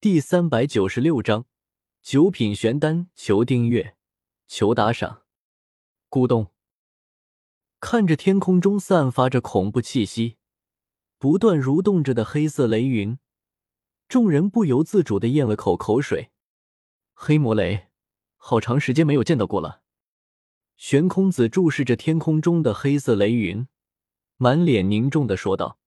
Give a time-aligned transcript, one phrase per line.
[0.00, 1.46] 第三百九十六章
[2.02, 3.96] 九品玄丹，求订阅，
[4.46, 5.22] 求打赏。
[6.08, 6.52] 咕咚！
[7.80, 10.36] 看着天空中散发着恐怖气息、
[11.18, 13.18] 不断蠕动着的黑色雷云，
[14.06, 16.30] 众人不由自主的咽了口口水。
[17.12, 17.88] 黑魔雷，
[18.36, 19.82] 好长时间没有见到过了。
[20.76, 23.66] 玄空子注视着天空中的黑色雷云，
[24.36, 25.80] 满脸凝重的说道。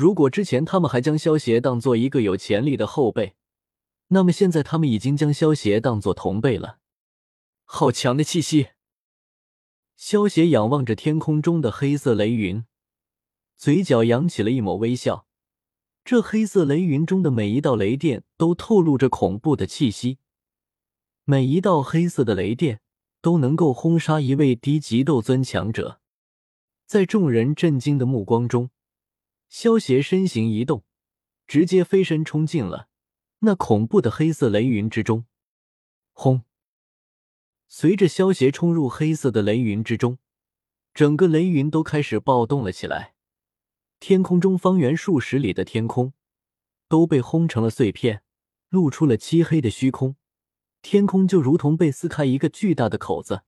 [0.00, 3.34] 如果之前他们还将萧协当做一个有潜力的后辈，
[4.08, 6.78] 那么现在他们已经将萧协当做同辈了。
[7.66, 8.68] 好强的气息！
[9.96, 12.64] 萧协仰望着天空中的黑色雷云，
[13.58, 15.26] 嘴角扬起了一抹微笑。
[16.02, 20.16] 这黑色雷云中的每一道雷电都透露着恐怖的气息，
[21.24, 22.80] 每一道黑色的雷电
[23.20, 26.00] 都能够轰杀一位低级斗尊强者。
[26.86, 28.70] 在众人震惊的目光中。
[29.50, 30.84] 萧协身形一动，
[31.48, 32.88] 直接飞身冲进了
[33.40, 35.26] 那恐怖的黑色雷云之中。
[36.12, 36.44] 轰！
[37.66, 40.18] 随着萧协冲入黑色的雷云之中，
[40.94, 43.14] 整个雷云都开始暴动了起来。
[43.98, 46.12] 天空中方圆数十里的天空
[46.88, 48.22] 都被轰成了碎片，
[48.68, 50.14] 露出了漆黑的虚空。
[50.80, 53.42] 天空就如同被撕开一个巨大的口子。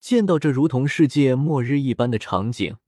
[0.00, 2.78] 见到这如同世界末日一般的场景。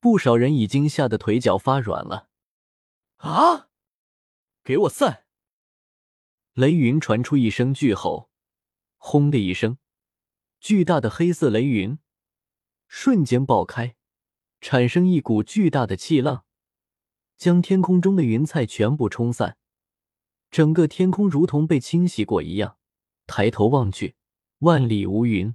[0.00, 2.28] 不少人已经吓得腿脚发软了。
[3.18, 3.68] 啊！
[4.64, 5.24] 给我散！
[6.54, 8.30] 雷云传出一声巨吼，
[8.96, 9.78] 轰的一声，
[10.58, 11.98] 巨大的黑色雷云
[12.88, 13.94] 瞬间爆开，
[14.60, 16.44] 产生一股巨大的气浪，
[17.36, 19.58] 将天空中的云彩全部冲散。
[20.50, 22.78] 整个天空如同被清洗过一样。
[23.26, 24.16] 抬头望去，
[24.58, 25.54] 万里无云，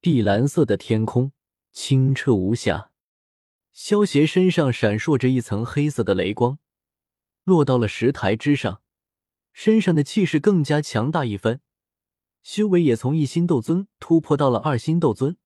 [0.00, 1.32] 碧蓝色的天空
[1.72, 2.90] 清澈无瑕。
[3.80, 6.58] 萧协身上闪烁着一层黑色的雷光，
[7.44, 8.82] 落到了石台之上，
[9.52, 11.60] 身上的气势更加强大一分，
[12.42, 15.36] 修为也从一星斗尊突破到了二星斗尊。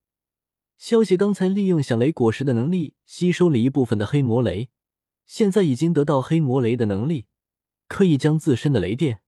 [0.78, 4.70] 萧协刚才利用响雷果实的能力吸收了一部分的黑魔雷，
[5.26, 7.26] 现在已经得到黑魔雷的能力，
[7.86, 9.20] 可以将自身的雷电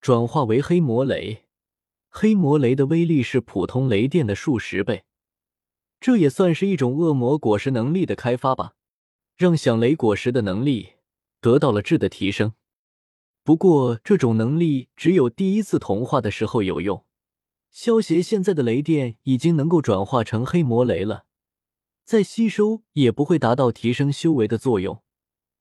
[0.00, 1.44] 转化为黑魔雷。
[2.08, 5.04] 黑魔雷的威力是普通雷电的数十倍。
[6.06, 8.74] 这也算是一种恶魔果实能力的开发吧，
[9.36, 10.92] 让响雷果实的能力
[11.40, 12.52] 得到了质的提升。
[13.42, 17.04] 不过，这种能力只有第一次同化的时候有用。
[17.72, 21.24] 萧协现在的雷电已经能够转化成黑魔雷了，
[22.04, 25.02] 再吸收也不会达到提升修为的作用。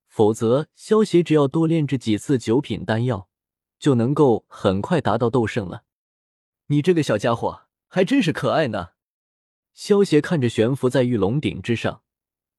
[0.08, 3.28] 否则，萧协只要多炼制几次九品丹药，
[3.80, 5.86] 就能够很快达到斗圣了。
[6.68, 8.90] 你这个小家伙还真是可爱呢。
[9.76, 12.02] 萧协看着悬浮在玉龙顶之上、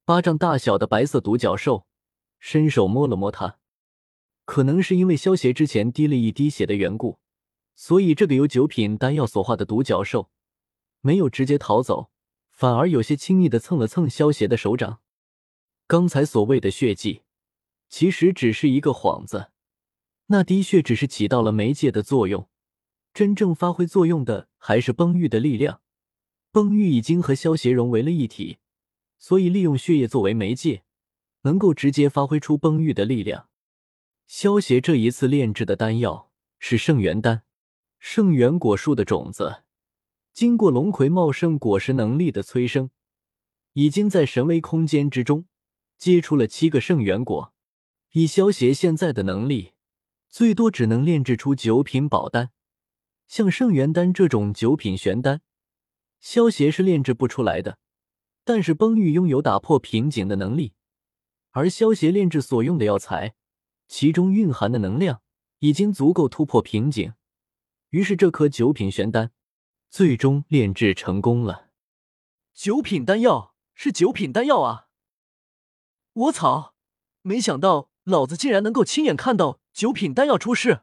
[0.05, 1.87] 巴掌大小的白色独角兽，
[2.39, 3.59] 伸手摸了摸它。
[4.45, 7.19] 可能是因为萧协之前滴了一滴血的缘故，
[7.75, 10.29] 所以这个由九品丹药所化的独角兽
[11.01, 12.11] 没有直接逃走，
[12.51, 15.01] 反而有些轻易的蹭了蹭萧协的手掌。
[15.87, 17.23] 刚才所谓的血迹，
[17.89, 19.51] 其实只是一个幌子，
[20.27, 22.47] 那滴血只是起到了媒介的作用，
[23.15, 25.81] 真正发挥作用的还是崩玉的力量。
[26.57, 28.57] 崩玉已经和萧协融为了一体，
[29.19, 30.85] 所以利用血液作为媒介，
[31.43, 33.51] 能够直接发挥出崩玉的力量。
[34.27, 37.43] 萧协这一次炼制的丹药是圣元丹，
[37.99, 39.65] 圣元果树的种子，
[40.33, 42.89] 经过龙葵茂盛果实能力的催生，
[43.75, 45.45] 已经在神威空间之中
[45.99, 47.53] 结出了七个圣元果。
[48.13, 49.73] 以萧协现在的能力，
[50.31, 52.53] 最多只能炼制出九品宝丹，
[53.29, 55.43] 像圣元丹这种九品玄丹。
[56.29, 57.79] 萧协是炼制不出来的，
[58.43, 60.75] 但是崩玉拥有打破瓶颈的能力，
[61.53, 63.37] 而萧协炼制所用的药材，
[63.87, 65.23] 其中蕴含的能量
[65.61, 67.15] 已经足够突破瓶颈，
[67.91, 69.31] 于是这颗九品玄丹
[69.89, 71.71] 最终炼制成功了。
[72.53, 74.89] 九品丹药是九品丹药啊！
[76.13, 76.75] 我操，
[77.23, 80.81] 没想到老子竟然能够亲眼看到九品丹药出世！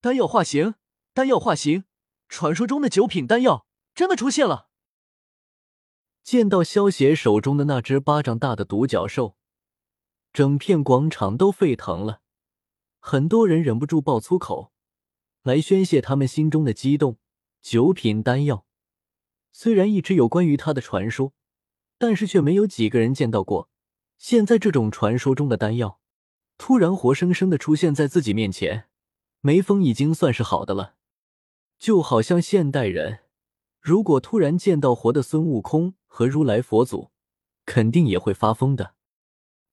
[0.00, 0.74] 丹药化形，
[1.14, 1.84] 丹药化形，
[2.28, 3.67] 传说中的九品丹药。
[3.98, 4.68] 真的出现了！
[6.22, 9.36] 见到萧协手中的那只巴掌大的独角兽，
[10.32, 12.20] 整片广场都沸腾了，
[13.00, 14.72] 很多人忍不住爆粗口，
[15.42, 17.18] 来宣泄他们心中的激动。
[17.60, 18.64] 九品丹药，
[19.50, 21.32] 虽然一直有关于它的传说，
[21.98, 23.68] 但是却没有几个人见到过。
[24.16, 25.98] 现在这种传说中的丹药，
[26.56, 28.88] 突然活生生的出现在自己面前，
[29.40, 30.94] 没疯已经算是好的了。
[31.76, 33.24] 就好像现代人。
[33.80, 37.10] 如果突然见到活的孙悟空和如来佛祖，
[37.64, 38.94] 肯定也会发疯的。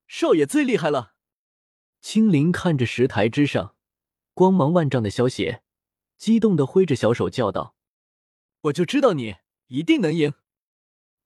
[0.07, 1.15] 少爷最厉害了！
[2.01, 3.75] 青灵看着石台之上
[4.33, 5.63] 光芒万丈的萧邪
[6.17, 7.75] 激动的挥着小手叫道
[8.61, 9.37] ：“我就知道你
[9.67, 10.33] 一定能赢！”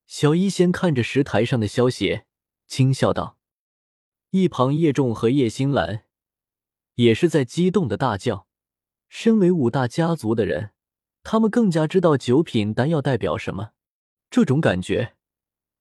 [0.07, 2.25] 小医仙看着石台上的萧邪，
[2.65, 3.37] 轻笑道。
[4.31, 6.05] 一旁叶仲和叶星兰
[6.95, 8.47] 也是在激动的大叫。
[9.09, 10.71] 身为五大家族的人，
[11.31, 13.69] 他们更加知道九品丹药代表什么。
[14.31, 15.15] 这种感觉，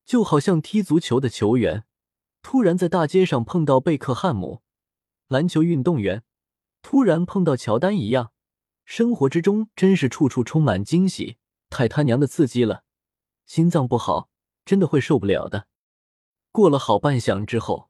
[0.05, 1.85] 就好像踢足球的球员
[2.43, 4.61] 突然在大街上碰到贝克汉姆，
[5.29, 6.23] 篮球运动员
[6.83, 8.33] 突然碰到乔丹一样。
[8.85, 11.39] 生活之中真是处处充满惊喜，
[11.71, 12.85] 太他娘的刺激了！
[13.47, 14.29] 心脏不好，
[14.67, 15.67] 真的会受不了的。
[16.53, 17.89] 过了好半晌之后。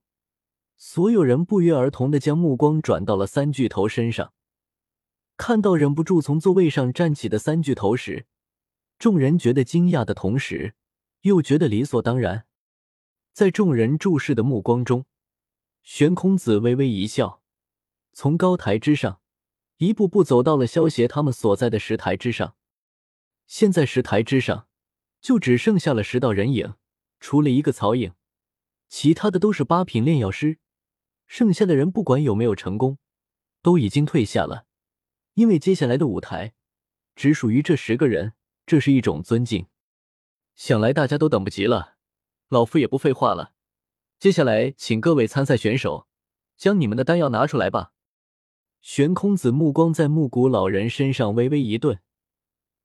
[0.77, 4.33] 所有人不约而同的将目光转到了三巨头身上，
[5.39, 8.27] 看到忍不住从座位上站起的三巨头时，
[8.99, 10.75] 众人觉得惊讶的同时，
[11.21, 12.47] 又觉得理所当然。
[13.33, 15.07] 在众人注视的目光中，
[15.85, 17.41] 玄空子微微一笑，
[18.13, 19.21] 从高台之上
[19.77, 22.57] 一步步走到了萧协他们所在的石台之上。
[23.47, 24.67] 现在石台之上
[25.21, 26.75] 就只剩下了十道人影，
[27.21, 28.13] 除了一个曹影，
[28.89, 30.59] 其他的都是八品炼药师。
[31.29, 32.99] 剩下的人不管有没有成功，
[33.63, 34.67] 都已经退下了，
[35.39, 36.53] 因为接下来的舞台
[37.15, 38.33] 只属于这十个人，
[38.67, 39.69] 这是一种尊敬。
[40.57, 41.95] 想来大家都等不及了，
[42.49, 43.53] 老夫也不废话了，
[44.19, 46.09] 接下来请各位参赛选手
[46.57, 47.93] 将你们的丹药拿出来吧。
[48.81, 52.01] 玄空子目光在木谷老人身上微微一顿，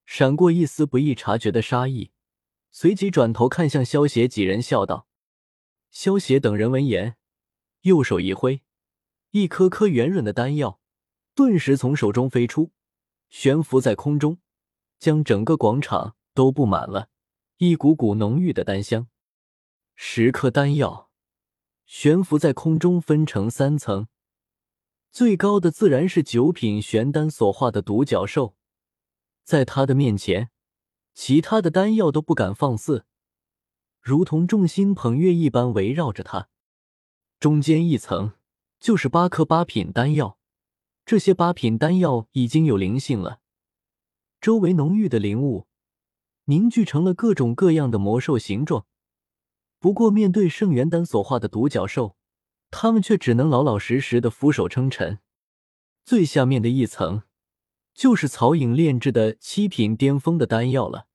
[0.06, 2.12] 闪过一丝不易察觉的杀意，
[2.70, 5.08] 随即转头看向萧邪几人，笑道
[5.90, 7.16] ：“萧邪等人闻言。”
[7.82, 8.62] 右手一挥，
[9.32, 10.80] 一颗颗圆润的丹药
[11.36, 12.72] 顿时从手中飞出，
[13.30, 14.38] 悬浮在空中，
[15.00, 17.10] 将整个广场都布满了
[17.58, 19.08] 一股股浓郁的丹香。
[19.96, 21.10] 十颗丹药
[21.86, 24.08] 悬浮在空中，分成三层，
[25.12, 28.56] 最高的自然是九品玄丹所化的独角兽，
[29.44, 30.50] 在他的面前，
[31.14, 33.06] 其他的丹药都不敢放肆，
[34.02, 36.50] 如同众星捧月一般围绕着他。
[37.40, 38.34] 中间一层
[38.80, 40.38] 就是八颗八品丹药，
[41.06, 43.40] 这些八品丹药已经有灵性了，
[44.40, 45.68] 周围浓郁的灵雾
[46.46, 48.86] 凝聚成了各种各样的魔兽形状。
[49.80, 52.16] 不过，面对圣元丹所化的独角兽，
[52.72, 55.20] 他们却只能老老实实的俯首称臣。
[56.06, 57.24] 最下面的一层
[57.94, 61.08] 就是曹颖炼制的七品巅峰的丹药了。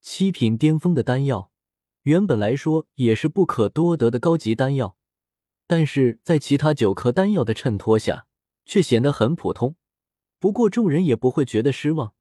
[0.00, 1.50] 七品巅峰的丹药，
[2.02, 4.96] 原本来说也是不可多得的高级丹药。
[5.66, 8.26] 但是在其他九颗丹药的衬托下，
[8.64, 9.76] 却显得很普通。
[10.38, 12.14] 不过众人也不会觉得失望，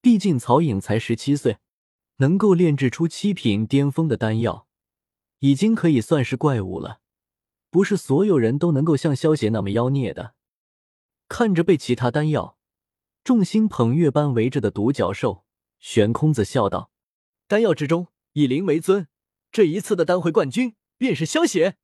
[0.00, 1.58] 毕竟曹颖才十七岁，
[2.16, 4.68] 能够炼制出七品巅峰的丹药，
[5.40, 7.00] 已经可以算是怪物了。
[7.70, 10.34] 不是所有人都能够像萧邪那么妖孽的。
[11.28, 12.56] 看着被其他丹药
[13.24, 15.44] 众星捧月般围着的独角兽，
[15.80, 16.92] 悬空子笑道
[17.48, 19.08] ：“丹药之中以灵为尊，
[19.50, 21.76] 这一次的丹会冠军便是萧邪。”